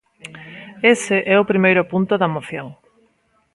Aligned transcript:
Ese 0.93 1.17
é 1.33 1.35
o 1.39 1.47
primeiro 1.51 1.83
punto 1.91 2.13
da 2.21 2.31
moción. 2.35 2.67